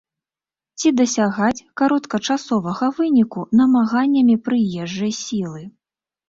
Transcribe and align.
Ці 0.79 0.91
дасягаць 1.01 1.65
кароткачасовага 1.81 2.89
выніку 3.01 3.45
намаганнямі 3.61 4.35
прыезджай 4.49 5.13
сілы. 5.21 5.61